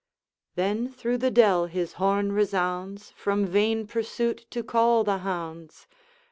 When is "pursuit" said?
3.85-4.47